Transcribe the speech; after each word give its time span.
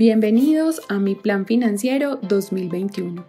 Bienvenidos 0.00 0.80
a 0.88 0.98
Mi 0.98 1.14
Plan 1.14 1.44
Financiero 1.44 2.16
2021, 2.22 3.22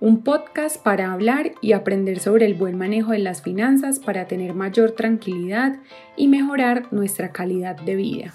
un 0.00 0.24
podcast 0.24 0.82
para 0.82 1.12
hablar 1.12 1.52
y 1.60 1.72
aprender 1.72 2.20
sobre 2.20 2.46
el 2.46 2.54
buen 2.54 2.78
manejo 2.78 3.10
de 3.10 3.18
las 3.18 3.42
finanzas 3.42 3.98
para 3.98 4.26
tener 4.26 4.54
mayor 4.54 4.92
tranquilidad 4.92 5.76
y 6.16 6.28
mejorar 6.28 6.90
nuestra 6.90 7.32
calidad 7.32 7.76
de 7.76 7.96
vida. 7.96 8.34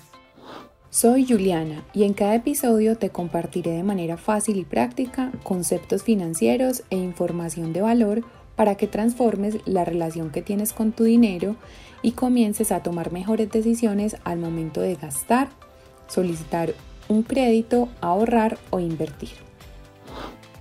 Soy 0.92 1.26
Juliana 1.26 1.84
y 1.92 2.04
en 2.04 2.14
cada 2.14 2.36
episodio 2.36 3.00
te 3.00 3.10
compartiré 3.10 3.72
de 3.72 3.82
manera 3.82 4.18
fácil 4.18 4.58
y 4.58 4.64
práctica 4.64 5.32
conceptos 5.42 6.04
financieros 6.04 6.84
e 6.92 6.98
información 6.98 7.74
de 7.74 7.82
valor 7.82 8.24
para 8.56 8.76
que 8.76 8.86
transformes 8.86 9.58
la 9.66 9.86
relación 9.86 10.30
que 10.30 10.44
tienes 10.44 10.72
con 10.72 10.92
tu 10.92 11.04
dinero 11.04 11.56
y 12.04 12.12
comiences 12.12 12.72
a 12.72 12.84
tomar 12.84 13.12
mejores 13.12 13.50
decisiones 13.50 14.18
al 14.24 14.38
momento 14.38 14.82
de 14.82 14.94
gastar, 14.94 15.48
solicitar 16.08 16.76
un 17.12 17.24
crédito, 17.24 17.90
ahorrar 18.00 18.58
o 18.70 18.80
invertir. 18.80 19.32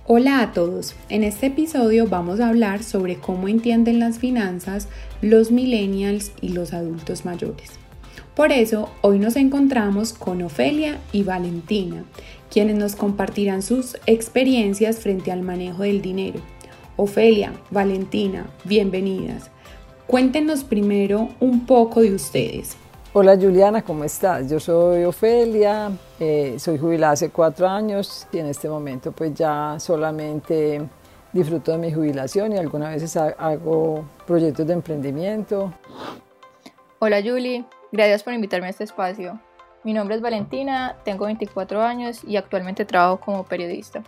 Hola 0.05 0.41
a 0.41 0.51
todos, 0.51 0.95
en 1.07 1.23
este 1.23 1.45
episodio 1.45 2.07
vamos 2.07 2.41
a 2.41 2.49
hablar 2.49 2.83
sobre 2.83 3.15
cómo 3.15 3.47
entienden 3.47 3.99
las 3.99 4.19
finanzas 4.19 4.89
los 5.21 5.51
millennials 5.51 6.33
y 6.41 6.49
los 6.49 6.73
adultos 6.73 7.23
mayores. 7.23 7.71
Por 8.35 8.51
eso, 8.51 8.89
hoy 9.01 9.19
nos 9.19 9.37
encontramos 9.37 10.11
con 10.11 10.41
Ofelia 10.41 10.99
y 11.13 11.23
Valentina, 11.23 12.03
quienes 12.51 12.75
nos 12.75 12.95
compartirán 12.95 13.61
sus 13.61 13.95
experiencias 14.05 14.99
frente 14.99 15.31
al 15.31 15.43
manejo 15.43 15.83
del 15.83 16.01
dinero. 16.01 16.41
Ofelia, 16.97 17.53
Valentina, 17.69 18.47
bienvenidas. 18.65 19.51
Cuéntenos 20.05 20.65
primero 20.65 21.29
un 21.39 21.65
poco 21.65 22.01
de 22.01 22.13
ustedes. 22.13 22.75
Hola 23.13 23.35
Juliana, 23.35 23.81
¿cómo 23.81 24.05
estás? 24.05 24.49
Yo 24.49 24.57
soy 24.57 25.03
Ofelia, 25.03 25.91
eh, 26.17 26.55
soy 26.57 26.77
jubilada 26.77 27.11
hace 27.11 27.29
cuatro 27.29 27.67
años 27.67 28.25
y 28.31 28.37
en 28.37 28.45
este 28.45 28.69
momento 28.69 29.11
pues 29.11 29.33
ya 29.33 29.75
solamente 29.79 30.81
disfruto 31.33 31.73
de 31.73 31.77
mi 31.77 31.91
jubilación 31.91 32.53
y 32.53 32.57
algunas 32.57 32.93
veces 32.93 33.17
hago 33.17 34.05
proyectos 34.25 34.65
de 34.65 34.71
emprendimiento. 34.71 35.73
Hola 36.99 37.21
Julie, 37.21 37.65
gracias 37.91 38.23
por 38.23 38.31
invitarme 38.31 38.67
a 38.67 38.69
este 38.69 38.85
espacio. 38.85 39.41
Mi 39.83 39.91
nombre 39.91 40.15
es 40.15 40.21
Valentina, 40.21 40.95
tengo 41.03 41.25
24 41.25 41.81
años 41.81 42.23
y 42.23 42.37
actualmente 42.37 42.85
trabajo 42.85 43.19
como 43.19 43.43
periodista. 43.43 44.03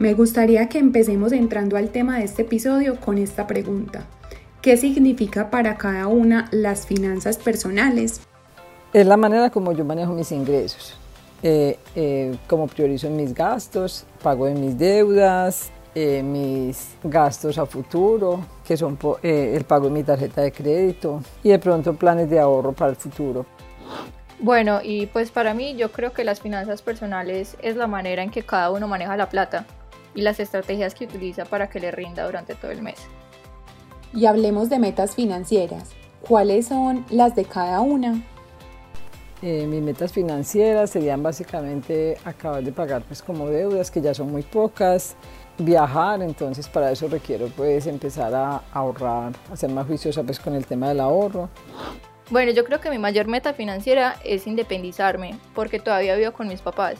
Me 0.00 0.14
gustaría 0.14 0.68
que 0.68 0.78
empecemos 0.78 1.30
entrando 1.30 1.76
al 1.76 1.90
tema 1.90 2.18
de 2.18 2.24
este 2.24 2.42
episodio 2.42 2.98
con 2.98 3.18
esta 3.18 3.46
pregunta. 3.46 4.04
¿Qué 4.62 4.76
significa 4.76 5.50
para 5.50 5.76
cada 5.76 6.08
una 6.08 6.48
las 6.50 6.84
finanzas 6.84 7.38
personales? 7.38 8.20
Es 8.92 9.06
la 9.06 9.16
manera 9.16 9.50
como 9.50 9.70
yo 9.70 9.84
manejo 9.84 10.12
mis 10.14 10.32
ingresos, 10.32 10.96
eh, 11.44 11.78
eh, 11.94 12.36
como 12.48 12.66
priorizo 12.66 13.08
mis 13.08 13.32
gastos, 13.32 14.04
pago 14.20 14.48
en 14.48 14.60
mis 14.60 14.76
deudas, 14.76 15.70
eh, 15.94 16.24
mis 16.24 16.96
gastos 17.04 17.56
a 17.56 17.66
futuro, 17.66 18.40
que 18.66 18.76
son 18.76 18.98
el 19.22 19.64
pago 19.64 19.84
de 19.84 19.90
mi 19.92 20.02
tarjeta 20.02 20.42
de 20.42 20.50
crédito 20.50 21.22
y 21.44 21.50
de 21.50 21.58
pronto 21.60 21.94
planes 21.94 22.28
de 22.28 22.40
ahorro 22.40 22.72
para 22.72 22.90
el 22.90 22.96
futuro. 22.96 23.46
Bueno, 24.40 24.80
y 24.82 25.06
pues 25.06 25.30
para 25.30 25.54
mí 25.54 25.76
yo 25.76 25.92
creo 25.92 26.12
que 26.12 26.24
las 26.24 26.40
finanzas 26.40 26.82
personales 26.82 27.56
es 27.62 27.76
la 27.76 27.86
manera 27.86 28.24
en 28.24 28.30
que 28.30 28.42
cada 28.42 28.72
uno 28.72 28.88
maneja 28.88 29.16
la 29.16 29.28
plata 29.28 29.66
y 30.16 30.22
las 30.22 30.40
estrategias 30.40 30.96
que 30.96 31.04
utiliza 31.04 31.44
para 31.44 31.70
que 31.70 31.78
le 31.78 31.92
rinda 31.92 32.26
durante 32.26 32.56
todo 32.56 32.72
el 32.72 32.82
mes 32.82 33.06
y 34.12 34.26
hablemos 34.26 34.70
de 34.70 34.78
metas 34.78 35.14
financieras. 35.14 35.90
¿Cuáles 36.20 36.66
son 36.66 37.04
las 37.10 37.34
de 37.34 37.44
cada 37.44 37.80
una? 37.80 38.22
Eh, 39.40 39.66
mis 39.66 39.80
metas 39.80 40.12
financieras 40.12 40.90
serían 40.90 41.22
básicamente 41.22 42.16
acabar 42.24 42.62
de 42.62 42.72
pagar 42.72 43.02
pues 43.02 43.22
como 43.22 43.48
deudas 43.48 43.90
que 43.90 44.00
ya 44.00 44.12
son 44.12 44.32
muy 44.32 44.42
pocas, 44.42 45.14
viajar, 45.58 46.22
entonces 46.22 46.68
para 46.68 46.90
eso 46.90 47.06
requiero 47.06 47.46
pues 47.56 47.86
empezar 47.86 48.34
a 48.34 48.62
ahorrar, 48.72 49.32
a 49.52 49.56
ser 49.56 49.70
más 49.70 49.86
juiciosa 49.86 50.24
pues 50.24 50.40
con 50.40 50.54
el 50.54 50.66
tema 50.66 50.88
del 50.88 50.98
ahorro. 50.98 51.48
Bueno, 52.30 52.50
yo 52.52 52.64
creo 52.64 52.80
que 52.80 52.90
mi 52.90 52.98
mayor 52.98 53.26
meta 53.26 53.54
financiera 53.54 54.16
es 54.24 54.46
independizarme, 54.46 55.38
porque 55.54 55.78
todavía 55.78 56.16
vivo 56.16 56.32
con 56.32 56.48
mis 56.48 56.60
papás. 56.60 56.98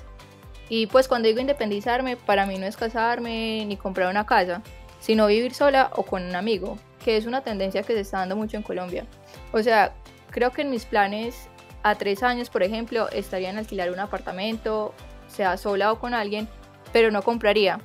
Y 0.71 0.87
pues 0.87 1.09
cuando 1.09 1.29
digo 1.29 1.41
independizarme, 1.41 2.17
para 2.17 2.47
mí 2.47 2.57
no 2.57 2.67
es 2.67 2.77
casarme 2.77 3.65
ni 3.67 3.77
comprar 3.77 4.11
una 4.11 4.25
casa, 4.27 4.63
sino 5.01 5.27
vivir 5.27 5.55
sola 5.55 5.91
o 5.97 6.05
con 6.05 6.23
un 6.25 6.35
amigo, 6.35 6.79
que 7.09 7.17
es 7.17 7.25
una 7.25 7.41
tendencia 7.41 7.83
que 7.85 7.95
se 7.95 8.01
está 8.01 8.19
dando 8.19 8.37
mucho 8.37 8.59
en 8.59 8.63
Colombia. 8.63 9.07
O 9.53 9.63
sea, 9.63 9.95
creo 10.31 10.51
que 10.51 10.61
en 10.61 10.69
mis 10.69 10.85
planes 10.85 11.49
a 11.83 11.95
tres 11.95 12.23
años, 12.23 12.51
por 12.51 12.63
ejemplo, 12.63 13.09
estaría 13.09 13.49
en 13.49 13.57
alquilar 13.57 13.91
un 13.91 13.99
apartamento, 13.99 14.93
sea 15.27 15.57
sola 15.57 15.91
o 15.91 15.99
con 15.99 16.13
alguien, 16.13 16.47
pero 16.93 17.11
no 17.11 17.23
compraría. 17.23 17.81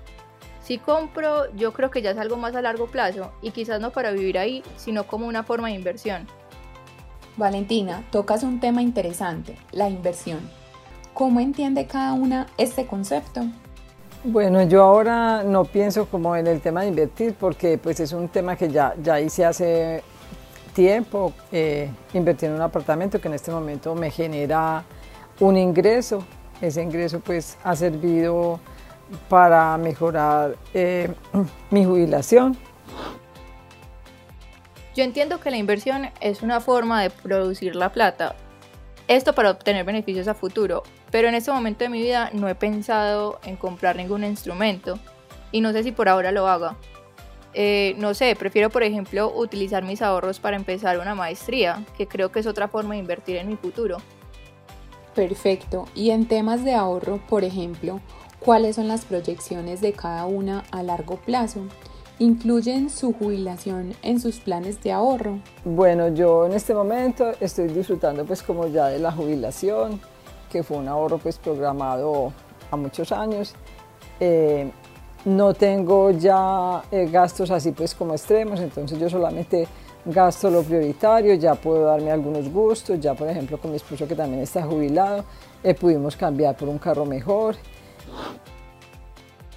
Si 0.61 0.78
compro, 0.78 1.50
yo 1.56 1.72
creo 1.72 1.89
que 1.89 2.01
ya 2.01 2.11
es 2.11 2.17
algo 2.17 2.35
más 2.35 2.53
a 2.53 2.61
largo 2.61 2.88
plazo 2.88 3.31
y 3.41 3.51
quizás 3.51 3.79
no 3.79 3.91
para 3.91 4.11
vivir 4.11 4.38
ahí, 4.38 4.61
sino 4.75 5.07
como 5.07 5.25
una 5.25 5.44
forma 5.44 5.69
de 5.69 5.75
inversión. 5.75 6.28
Valentina, 7.38 8.03
tocas 8.11 8.44
un 8.44 8.59
tema 8.59 8.81
interesante, 8.81 9.55
la 9.72 9.88
inversión. 9.88 10.41
¿Cómo 11.13 11.40
entiende 11.40 11.88
cada 11.88 12.11
una 12.11 12.47
este 12.57 12.88
concepto? 12.88 13.45
Bueno, 14.25 14.63
yo 14.63 14.84
ahora 14.84 15.44
no 15.44 15.66
pienso 15.66 16.06
como 16.06 16.34
en 16.38 16.47
el 16.47 16.61
tema 16.61 16.84
de 16.84 16.88
invertir 16.88 17.34
porque 17.38 17.78
pues 17.78 18.00
es 18.00 18.13
un 18.13 18.29
tema 18.29 18.56
que 18.56 18.69
ya, 18.69 18.94
ya 19.03 19.19
hice 19.19 19.44
hace 19.44 20.01
tiempo, 20.73 21.34
eh, 21.51 21.89
invertir 22.13 22.47
en 22.47 22.56
un 22.56 22.61
apartamento 22.61 23.19
que 23.19 23.28
en 23.28 23.34
este 23.34 23.51
momento 23.51 23.94
me 23.95 24.09
genera 24.09 24.85
un 25.41 25.57
ingreso. 25.57 26.23
Ese 26.61 26.81
ingreso 26.81 27.19
pues 27.19 27.57
ha 27.66 27.75
servido 27.75 28.61
para 29.28 29.78
mejorar 29.78 30.55
eh, 30.73 31.13
mi 31.69 31.84
jubilación. 31.84 32.57
Yo 34.95 35.03
entiendo 35.03 35.41
que 35.41 35.51
la 35.51 35.57
inversión 35.57 36.11
es 36.22 36.44
una 36.44 36.61
forma 36.61 37.01
de 37.01 37.09
producir 37.09 37.75
la 37.75 37.91
plata, 37.91 38.38
esto 39.08 39.34
para 39.34 39.52
obtener 39.52 39.86
beneficios 39.86 40.28
a 40.28 40.34
futuro, 40.34 40.84
pero 41.12 41.28
en 41.28 41.36
este 41.36 41.52
momento 41.52 41.84
de 41.84 41.90
mi 41.90 42.02
vida 42.02 42.30
no 42.34 42.47
he 42.47 42.56
pensado 42.56 43.40
en 43.44 43.56
comprar 43.56 43.96
ningún 43.96 44.24
instrumento 44.24 44.97
y 45.52 45.62
no 45.62 45.72
sé 45.72 45.84
si 45.84 45.91
por 45.91 46.09
ahora 46.09 46.31
lo 46.31 46.47
haga. 46.47 46.78
Eh, 47.53 47.96
no 48.00 48.14
sé, 48.14 48.36
prefiero 48.36 48.69
por 48.69 48.84
ejemplo 48.84 49.31
utilizar 49.36 49.84
mis 49.84 50.02
ahorros 50.02 50.40
para 50.40 50.56
empezar 50.56 51.00
una 51.00 51.16
maestría, 51.16 51.86
que 51.97 52.08
creo 52.08 52.31
que 52.31 52.40
es 52.40 52.47
otra 52.47 52.68
forma 52.68 52.96
de 52.96 53.02
invertir 53.02 53.38
en 53.38 53.47
mi 53.47 53.56
futuro. 53.56 53.97
Perfecto. 55.14 55.85
Y 55.94 56.09
en 56.09 56.25
temas 56.25 56.64
de 56.64 56.74
ahorro, 56.74 57.20
por 57.28 57.44
ejemplo, 57.44 58.00
¿cuáles 58.40 58.75
son 58.78 58.88
las 58.88 59.06
proyecciones 59.06 59.81
de 59.81 59.94
cada 59.94 60.25
una 60.25 60.64
a 60.72 60.81
largo 60.81 61.18
plazo? 61.18 61.68
¿Incluyen 62.23 62.89
su 62.89 63.11
jubilación 63.11 63.94
en 64.01 64.17
sus 64.17 64.39
planes 64.39 64.81
de 64.81 64.94
ahorro? 64.94 65.39
Bueno, 65.66 66.07
yo 66.07 66.45
en 66.45 66.53
este 66.53 66.73
momento 66.73 67.34
estoy 67.41 67.67
disfrutando 67.67 68.23
pues 68.23 68.41
como 68.41 68.66
ya 68.67 68.88
de 68.88 68.97
la 68.97 69.11
jubilación, 69.11 70.00
que 70.50 70.63
fue 70.63 70.78
un 70.78 70.88
ahorro 70.88 71.17
pues 71.17 71.38
programado 71.38 72.31
a 72.72 72.78
muchos 72.78 73.11
años. 73.11 73.53
Eh, 74.22 74.72
no 75.25 75.53
tengo 75.53 76.11
ya 76.11 76.84
eh, 76.91 77.09
gastos 77.11 77.51
así 77.51 77.73
pues 77.73 77.94
como 77.94 78.13
extremos, 78.13 78.61
entonces 78.61 78.97
yo 78.97 79.09
solamente 79.09 79.67
gasto 80.05 80.50
lo 80.50 80.63
prioritario, 80.63 81.34
ya 81.34 81.55
puedo 81.55 81.88
darme 81.88 82.09
algunos 82.09 82.50
gustos, 82.50 83.01
ya 83.01 83.13
por 83.16 83.28
ejemplo 83.28 83.57
con 83.57 83.72
mi 83.72 83.75
esposo 83.75 84.07
que 84.07 84.16
también 84.16 84.44
está 84.44 84.63
jubilado, 84.63 85.25
eh, 85.61 85.73
pudimos 85.73 86.16
cambiar 86.16 86.55
por 86.55 86.69
un 86.69 86.78
carro 86.78 87.05
mejor. 87.05 87.57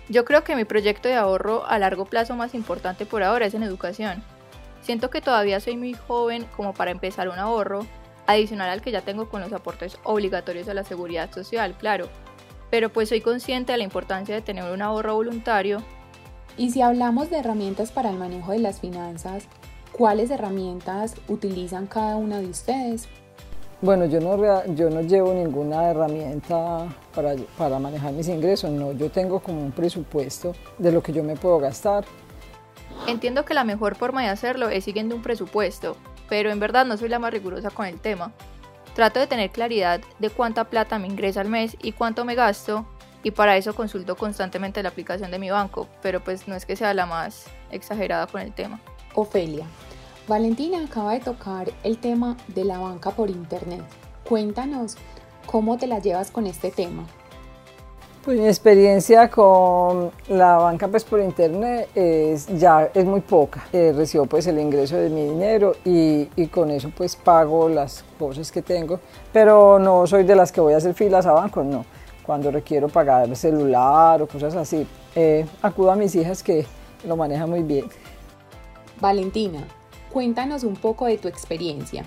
Yo 0.09 0.25
creo 0.25 0.44
que 0.44 0.55
mi 0.55 0.65
proyecto 0.65 1.09
de 1.09 1.17
ahorro 1.17 1.67
a 1.67 1.78
largo 1.78 2.05
plazo 2.05 2.37
más 2.37 2.55
importante 2.55 3.06
por 3.06 3.25
ahora 3.25 3.47
es 3.47 3.55
en 3.55 3.65
educación. 3.65 4.22
Siento 4.81 5.11
que 5.11 5.21
todavía 5.21 5.59
soy 5.59 5.77
muy 5.77 5.94
joven 5.94 6.47
como 6.56 6.75
para 6.75 6.93
empezar 6.93 7.28
un 7.28 7.39
ahorro, 7.39 7.84
adicional 8.27 8.71
al 8.71 8.83
que 8.83 8.93
ya 8.93 9.00
tengo 9.00 9.28
con 9.28 9.41
los 9.41 9.53
aportes 9.53 9.98
obligatorios 10.04 10.69
a 10.69 10.75
la 10.75 10.84
seguridad 10.84 11.33
social, 11.33 11.75
claro. 11.77 12.09
Pero 12.71 12.92
pues 12.92 13.09
soy 13.09 13.21
consciente 13.21 13.72
de 13.72 13.78
la 13.78 13.84
importancia 13.84 14.34
de 14.34 14.42
tener 14.42 14.71
un 14.71 14.83
ahorro 14.83 15.15
voluntario. 15.15 15.83
Y 16.57 16.71
si 16.71 16.83
hablamos 16.83 17.28
de 17.31 17.39
herramientas 17.39 17.91
para 17.91 18.10
el 18.10 18.16
manejo 18.16 18.53
de 18.53 18.60
las 18.60 18.81
finanzas, 18.81 19.48
¿cuáles 19.92 20.31
herramientas 20.31 21.16
utilizan 21.27 21.86
cada 21.89 22.16
una 22.16 22.39
de 22.39 22.47
ustedes? 22.47 23.09
Bueno, 23.83 24.07
yo 24.07 24.21
no, 24.21 24.65
yo 24.75 24.89
no 24.89 25.03
llevo 25.03 25.34
ninguna 25.34 25.91
herramienta 25.91 26.89
para, 27.15 27.34
para 27.59 27.78
manejar 27.78 28.13
mis 28.13 28.27
ingresos, 28.27 28.71
no, 28.71 28.93
yo 28.93 29.11
tengo 29.11 29.41
como 29.41 29.61
un 29.61 29.71
presupuesto 29.71 30.55
de 30.78 30.93
lo 30.93 31.03
que 31.03 31.13
yo 31.13 31.23
me 31.23 31.37
puedo 31.37 31.59
gastar. 31.59 32.07
Entiendo 33.07 33.45
que 33.45 33.53
la 33.53 33.65
mejor 33.65 33.95
forma 33.95 34.23
de 34.23 34.28
hacerlo 34.28 34.71
es 34.71 34.84
siguiendo 34.84 35.15
un 35.15 35.21
presupuesto, 35.21 35.97
pero 36.28 36.51
en 36.51 36.59
verdad 36.59 36.87
no 36.87 36.97
soy 36.97 37.11
la 37.11 37.19
más 37.19 37.33
rigurosa 37.33 37.71
con 37.71 37.84
el 37.84 38.01
tema. 38.01 38.33
Trato 38.95 39.21
de 39.21 39.27
tener 39.27 39.51
claridad 39.51 40.01
de 40.19 40.31
cuánta 40.31 40.65
plata 40.65 40.99
me 40.99 41.07
ingresa 41.07 41.43
al 41.43 41.51
mes 41.51 41.77
y 41.83 41.93
cuánto 41.93 42.25
me 42.25 42.34
gasto, 42.34 42.87
y 43.22 43.31
para 43.31 43.59
eso 43.59 43.75
consulto 43.75 44.17
constantemente 44.17 44.83
la 44.83 44.89
aplicación 44.89 45.31
de 45.31 45.39
mi 45.39 45.51
banco, 45.51 45.87
pero 46.01 46.25
pues 46.25 46.49
no 46.49 46.55
es 46.55 46.65
que 46.65 46.77
sea 46.77 46.95
la 46.95 47.05
más 47.05 47.45
exagerada 47.71 48.27
con 48.27 48.41
el 48.41 48.55
tema. 48.55 48.81
Ofelia, 49.15 49.67
Valentina 50.28 50.84
acaba 50.84 51.13
de 51.13 51.21
tocar 51.21 51.71
el 51.84 51.99
tema 51.99 52.37
de 52.49 52.65
la 52.65 52.78
banca 52.78 53.13
por 53.13 53.31
internet. 53.31 53.83
Cuéntanos 54.28 54.97
cómo 55.47 55.78
te 55.78 55.87
la 55.87 56.01
llevas 56.01 56.33
con 56.33 56.49
este 56.49 56.73
tema. 56.73 57.05
Pues 58.25 58.41
mi 58.41 58.49
experiencia 58.49 59.31
con 59.31 60.11
la 60.28 60.57
banca 60.57 60.89
pues 60.89 61.05
por 61.05 61.21
internet 61.21 61.89
es 61.95 62.49
ya 62.59 62.91
es 62.93 63.05
muy 63.05 63.21
poca. 63.21 63.69
Eh, 63.73 63.93
recibo 63.95 64.27
pues 64.27 64.49
el 64.49 64.59
ingreso 64.59 64.97
de 64.97 65.11
mi 65.11 65.23
dinero 65.27 65.77
y, 65.84 66.29
y, 66.34 66.49
con 66.49 66.72
eso 66.72 66.91
pues 66.97 67.15
pago 67.15 67.69
las 67.69 68.05
cosas 68.19 68.51
que 68.51 68.63
tengo, 68.63 68.99
pero 69.33 69.79
no 69.79 70.09
soy 70.09 70.25
de 70.25 70.34
las 70.34 70.51
que 70.51 70.61
voy 70.61 70.72
a 70.75 70.79
hacer 70.79 70.95
filas 70.95 71.25
a 71.27 71.33
bancos, 71.33 71.65
no. 71.65 71.84
Cuando 72.25 72.51
requiero 72.51 72.89
pagar 72.89 73.29
el 73.29 73.37
celular 73.37 74.21
o 74.21 74.27
cosas 74.27 74.57
así, 74.57 74.84
eh, 75.15 75.47
acudo 75.63 75.93
a 75.93 75.95
mis 75.95 76.13
hijas 76.17 76.43
que 76.43 76.67
lo 77.07 77.17
manejan 77.17 77.49
muy 77.49 77.63
bien. 77.63 77.84
Valentina, 79.01 79.65
cuéntanos 80.13 80.65
un 80.65 80.75
poco 80.75 81.07
de 81.07 81.19
tu 81.19 81.29
experiencia. 81.29 82.05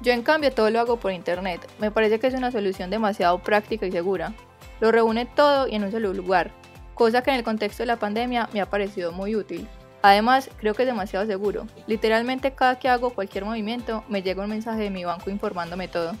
Yo 0.00 0.12
en 0.12 0.22
cambio 0.22 0.52
todo 0.52 0.70
lo 0.70 0.80
hago 0.80 0.98
por 0.98 1.12
internet. 1.12 1.66
Me 1.78 1.90
parece 1.90 2.18
que 2.18 2.26
es 2.26 2.34
una 2.34 2.50
solución 2.50 2.90
demasiado 2.90 3.38
práctica 3.38 3.86
y 3.86 3.92
segura. 3.92 4.34
Lo 4.80 4.92
reúne 4.92 5.26
todo 5.26 5.68
y 5.68 5.74
en 5.74 5.84
un 5.84 5.92
solo 5.92 6.12
lugar, 6.12 6.50
cosa 6.94 7.22
que 7.22 7.30
en 7.30 7.36
el 7.36 7.44
contexto 7.44 7.82
de 7.82 7.86
la 7.86 7.98
pandemia 7.98 8.48
me 8.52 8.60
ha 8.60 8.70
parecido 8.70 9.12
muy 9.12 9.36
útil. 9.36 9.66
Además, 10.02 10.50
creo 10.58 10.74
que 10.74 10.82
es 10.82 10.88
demasiado 10.88 11.24
seguro. 11.24 11.66
Literalmente 11.86 12.52
cada 12.52 12.78
que 12.78 12.88
hago 12.88 13.14
cualquier 13.14 13.46
movimiento 13.46 14.04
me 14.08 14.22
llega 14.22 14.42
un 14.42 14.50
mensaje 14.50 14.82
de 14.82 14.90
mi 14.90 15.04
banco 15.04 15.30
informándome 15.30 15.88
todo. 15.88 16.12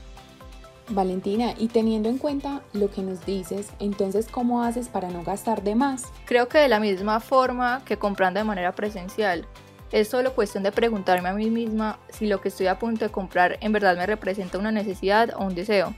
Valentina, 0.88 1.54
y 1.58 1.68
teniendo 1.68 2.08
en 2.08 2.18
cuenta 2.18 2.62
lo 2.72 2.90
que 2.90 3.02
nos 3.02 3.24
dices, 3.24 3.70
entonces, 3.78 4.26
¿cómo 4.30 4.62
haces 4.62 4.88
para 4.88 5.08
no 5.08 5.22
gastar 5.22 5.62
de 5.62 5.74
más? 5.74 6.04
Creo 6.26 6.48
que 6.48 6.58
de 6.58 6.68
la 6.68 6.80
misma 6.80 7.20
forma 7.20 7.82
que 7.84 7.98
comprando 7.98 8.40
de 8.40 8.44
manera 8.44 8.72
presencial. 8.72 9.46
Es 9.92 10.08
solo 10.08 10.34
cuestión 10.34 10.62
de 10.62 10.72
preguntarme 10.72 11.28
a 11.28 11.34
mí 11.34 11.50
misma 11.50 11.98
si 12.08 12.26
lo 12.26 12.40
que 12.40 12.48
estoy 12.48 12.66
a 12.66 12.78
punto 12.78 13.04
de 13.04 13.10
comprar 13.10 13.58
en 13.60 13.72
verdad 13.72 13.96
me 13.96 14.06
representa 14.06 14.58
una 14.58 14.72
necesidad 14.72 15.34
o 15.36 15.44
un 15.44 15.54
deseo. 15.54 15.94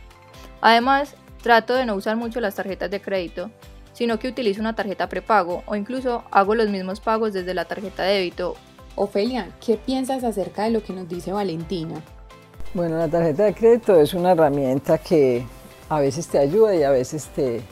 Además, 0.60 1.16
Trato 1.46 1.74
de 1.74 1.86
no 1.86 1.94
usar 1.94 2.16
mucho 2.16 2.40
las 2.40 2.56
tarjetas 2.56 2.90
de 2.90 3.00
crédito, 3.00 3.52
sino 3.92 4.18
que 4.18 4.26
utilizo 4.26 4.60
una 4.60 4.74
tarjeta 4.74 5.08
prepago 5.08 5.62
o 5.66 5.76
incluso 5.76 6.24
hago 6.32 6.56
los 6.56 6.68
mismos 6.70 6.98
pagos 6.98 7.32
desde 7.32 7.54
la 7.54 7.66
tarjeta 7.66 8.02
de 8.02 8.14
débito. 8.14 8.56
Ofelia, 8.96 9.50
¿qué 9.64 9.76
piensas 9.76 10.24
acerca 10.24 10.64
de 10.64 10.70
lo 10.70 10.82
que 10.82 10.92
nos 10.92 11.08
dice 11.08 11.30
Valentina? 11.30 12.02
Bueno, 12.74 12.98
la 12.98 13.06
tarjeta 13.06 13.44
de 13.44 13.54
crédito 13.54 14.00
es 14.00 14.12
una 14.12 14.32
herramienta 14.32 14.98
que 14.98 15.44
a 15.88 16.00
veces 16.00 16.26
te 16.26 16.40
ayuda 16.40 16.74
y 16.74 16.82
a 16.82 16.90
veces 16.90 17.26
te, 17.26 17.62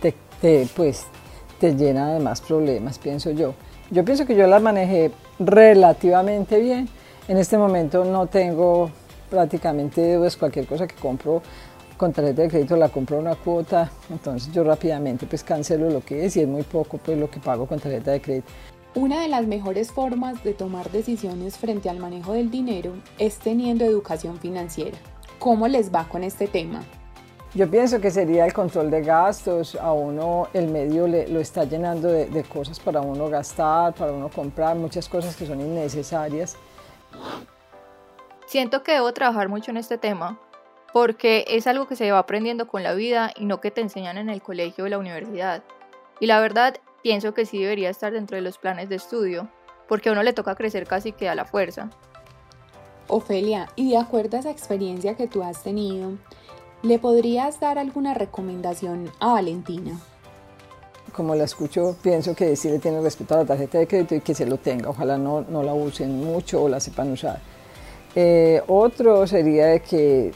te, 0.00 0.66
pues, 0.74 1.06
te 1.60 1.76
llena 1.76 2.14
de 2.14 2.18
más 2.18 2.40
problemas, 2.40 2.98
pienso 2.98 3.30
yo. 3.30 3.54
Yo 3.92 4.04
pienso 4.04 4.26
que 4.26 4.34
yo 4.34 4.48
la 4.48 4.58
manejé 4.58 5.12
relativamente 5.38 6.60
bien. 6.60 6.88
En 7.28 7.36
este 7.38 7.56
momento 7.56 8.04
no 8.04 8.26
tengo 8.26 8.90
prácticamente 9.30 10.00
deudas, 10.00 10.36
cualquier 10.36 10.66
cosa 10.66 10.86
que 10.86 10.94
compro 10.94 11.42
con 11.96 12.12
tarjeta 12.12 12.42
de 12.42 12.48
crédito 12.48 12.76
la 12.76 12.88
compro 12.88 13.18
una 13.18 13.36
cuota, 13.36 13.90
entonces 14.10 14.52
yo 14.52 14.64
rápidamente 14.64 15.26
pues 15.26 15.44
cancelo 15.44 15.90
lo 15.90 16.00
que 16.04 16.24
es 16.24 16.36
y 16.36 16.40
es 16.40 16.48
muy 16.48 16.62
poco 16.62 16.98
pues 16.98 17.16
lo 17.16 17.30
que 17.30 17.38
pago 17.38 17.66
con 17.66 17.78
tarjeta 17.78 18.10
de 18.10 18.20
crédito. 18.20 18.48
Una 18.94 19.20
de 19.20 19.28
las 19.28 19.46
mejores 19.46 19.90
formas 19.90 20.42
de 20.44 20.54
tomar 20.54 20.90
decisiones 20.90 21.56
frente 21.56 21.88
al 21.88 21.98
manejo 21.98 22.32
del 22.32 22.50
dinero 22.50 22.92
es 23.18 23.38
teniendo 23.38 23.84
educación 23.84 24.38
financiera. 24.38 24.96
¿Cómo 25.38 25.66
les 25.66 25.92
va 25.92 26.08
con 26.08 26.22
este 26.22 26.46
tema? 26.46 26.82
Yo 27.54 27.70
pienso 27.70 28.00
que 28.00 28.10
sería 28.10 28.46
el 28.46 28.52
control 28.52 28.90
de 28.90 29.02
gastos, 29.02 29.76
a 29.76 29.92
uno 29.92 30.48
el 30.54 30.66
medio 30.66 31.06
le, 31.06 31.28
lo 31.28 31.38
está 31.38 31.62
llenando 31.62 32.08
de, 32.08 32.26
de 32.26 32.42
cosas 32.42 32.80
para 32.80 33.00
uno 33.00 33.28
gastar, 33.28 33.94
para 33.94 34.10
uno 34.10 34.28
comprar, 34.28 34.74
muchas 34.74 35.08
cosas 35.08 35.36
que 35.36 35.46
son 35.46 35.60
innecesarias. 35.60 36.56
Siento 38.46 38.82
que 38.82 38.92
debo 38.92 39.12
trabajar 39.12 39.48
mucho 39.48 39.70
en 39.70 39.76
este 39.76 39.98
tema, 39.98 40.40
porque 40.92 41.44
es 41.46 41.68
algo 41.68 41.86
que 41.86 41.94
se 41.94 42.10
va 42.10 42.18
aprendiendo 42.18 42.66
con 42.66 42.82
la 42.82 42.92
vida 42.94 43.32
y 43.36 43.44
no 43.44 43.60
que 43.60 43.70
te 43.70 43.80
enseñan 43.80 44.18
en 44.18 44.30
el 44.30 44.42
colegio 44.42 44.84
o 44.84 44.88
la 44.88 44.98
universidad. 44.98 45.62
Y 46.18 46.26
la 46.26 46.40
verdad, 46.40 46.76
pienso 47.02 47.34
que 47.34 47.46
sí 47.46 47.60
debería 47.62 47.88
estar 47.88 48.12
dentro 48.12 48.36
de 48.36 48.42
los 48.42 48.58
planes 48.58 48.88
de 48.88 48.96
estudio, 48.96 49.48
porque 49.86 50.08
a 50.08 50.12
uno 50.12 50.24
le 50.24 50.32
toca 50.32 50.56
crecer 50.56 50.88
casi 50.88 51.12
que 51.12 51.28
a 51.28 51.36
la 51.36 51.44
fuerza. 51.44 51.90
Ofelia, 53.06 53.68
y 53.76 53.90
de 53.90 53.98
acuerdo 53.98 54.38
a 54.38 54.40
esa 54.40 54.50
experiencia 54.50 55.14
que 55.14 55.28
tú 55.28 55.42
has 55.42 55.62
tenido, 55.62 56.12
¿le 56.84 56.98
podrías 56.98 57.58
dar 57.58 57.78
alguna 57.78 58.14
recomendación 58.14 59.10
a 59.18 59.32
Valentina? 59.32 59.98
Como 61.12 61.34
la 61.34 61.44
escucho, 61.44 61.96
pienso 62.02 62.34
que 62.34 62.54
sí 62.56 62.68
le 62.68 62.78
tiene 62.78 63.00
respeto 63.00 63.34
a 63.34 63.38
la 63.38 63.44
tarjeta 63.44 63.78
de 63.78 63.86
crédito 63.86 64.14
y 64.14 64.20
que 64.20 64.34
se 64.34 64.46
lo 64.46 64.58
tenga. 64.58 64.90
Ojalá 64.90 65.16
no, 65.16 65.42
no 65.42 65.62
la 65.62 65.74
usen 65.74 66.22
mucho 66.22 66.62
o 66.62 66.68
la 66.68 66.80
sepan 66.80 67.12
usar 67.12 67.40
eh, 68.16 68.62
otro 68.68 69.26
sería 69.26 69.66
de 69.66 69.80
que, 69.80 70.32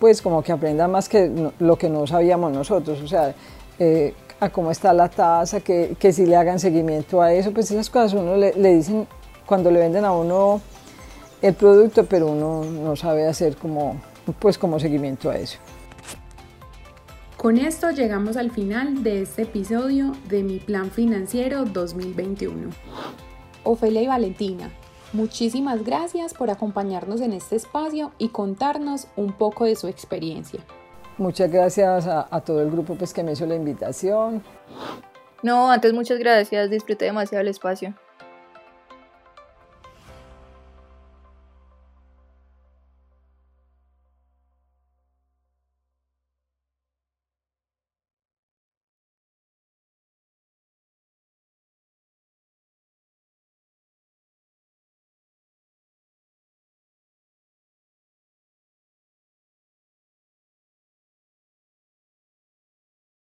pues 0.00 0.20
como 0.20 0.42
que 0.42 0.50
aprenda 0.50 0.88
más 0.88 1.08
que 1.08 1.30
lo 1.60 1.76
que 1.76 1.88
no 1.88 2.06
sabíamos 2.06 2.52
nosotros, 2.52 3.00
o 3.00 3.06
sea, 3.06 3.34
eh, 3.78 4.14
a 4.40 4.48
cómo 4.48 4.70
está 4.70 4.92
la 4.92 5.08
tasa, 5.08 5.60
que, 5.60 5.94
que, 5.98 6.12
si 6.12 6.26
le 6.26 6.34
hagan 6.34 6.58
seguimiento 6.58 7.22
a 7.22 7.32
eso, 7.32 7.52
pues 7.52 7.70
esas 7.70 7.88
cosas 7.88 8.14
uno 8.14 8.36
le, 8.36 8.52
le, 8.54 8.74
dicen 8.74 9.06
cuando 9.46 9.70
le 9.70 9.78
venden 9.78 10.04
a 10.04 10.12
uno 10.12 10.60
el 11.40 11.54
producto, 11.54 12.04
pero 12.04 12.26
uno 12.26 12.64
no 12.64 12.96
sabe 12.96 13.28
hacer 13.28 13.56
como, 13.56 14.00
pues 14.40 14.58
como 14.58 14.80
seguimiento 14.80 15.30
a 15.30 15.36
eso. 15.36 15.58
Con 17.40 17.56
esto 17.56 17.90
llegamos 17.90 18.36
al 18.36 18.50
final 18.50 19.02
de 19.02 19.22
este 19.22 19.42
episodio 19.42 20.12
de 20.28 20.42
Mi 20.42 20.58
Plan 20.58 20.90
Financiero 20.90 21.64
2021. 21.64 22.68
Ofelia 23.64 24.02
y 24.02 24.06
Valentina, 24.06 24.70
Muchísimas 25.14 25.82
gracias 25.82 26.34
por 26.34 26.50
acompañarnos 26.50 27.22
en 27.22 27.32
este 27.32 27.56
espacio 27.56 28.12
y 28.18 28.28
contarnos 28.28 29.08
un 29.16 29.32
poco 29.32 29.64
de 29.64 29.74
su 29.74 29.88
experiencia. 29.88 30.60
Muchas 31.16 31.50
gracias 31.50 32.06
a, 32.06 32.40
todo 32.42 32.60
el 32.60 32.70
grupo 32.70 32.94
pues, 32.94 33.14
que 33.14 33.22
me 33.24 33.32
hizo 33.32 33.46
la 33.46 33.54
invitación. 33.54 34.42
No, 35.42 35.70
antes 35.70 35.94
muchas 35.94 36.18
gracias, 36.18 36.68
disfruté 36.68 37.06
demasiado 37.06 37.40
el 37.40 37.48
espacio. 37.48 37.94